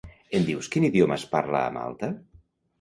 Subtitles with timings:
[0.37, 2.13] Em dius quin idioma es parla a Malta?